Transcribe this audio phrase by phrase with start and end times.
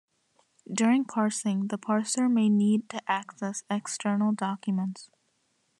[0.73, 5.11] During parsing, the parser may need to access external documents.